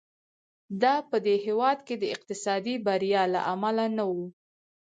[0.81, 4.15] دا په دې هېواد کې د اقتصادي بریا له امله نه و.